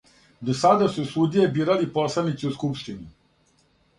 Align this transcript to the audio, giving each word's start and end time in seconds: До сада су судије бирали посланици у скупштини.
До 0.47 0.53
сада 0.59 0.85
су 0.93 1.03
судије 1.09 1.43
бирали 1.59 1.89
посланици 1.99 2.49
у 2.49 2.53
скупштини. 2.57 3.09